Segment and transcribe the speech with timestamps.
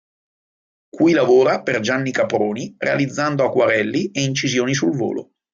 [0.89, 5.33] Qui lavora per Gianni Caproni realizzando acquarelli e incisioni sul volo.